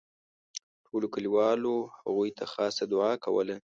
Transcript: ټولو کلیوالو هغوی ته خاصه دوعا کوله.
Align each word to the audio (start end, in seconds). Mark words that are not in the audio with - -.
ټولو 0.85 1.07
کلیوالو 1.13 1.73
هغوی 2.03 2.31
ته 2.37 2.45
خاصه 2.53 2.83
دوعا 2.91 3.13
کوله. 3.25 3.55